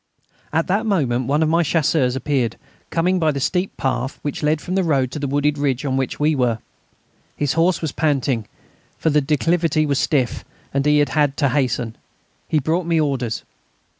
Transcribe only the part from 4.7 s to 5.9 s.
the road to the wooded ridge